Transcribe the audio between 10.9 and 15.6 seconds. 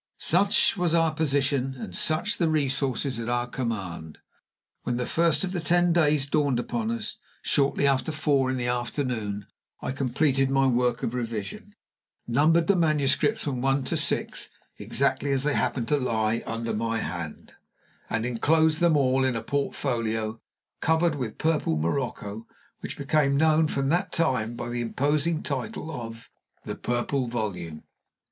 of revision, numbered the manuscripts from one to six exactly as they